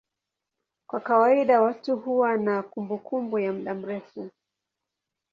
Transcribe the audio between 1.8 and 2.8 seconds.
huwa na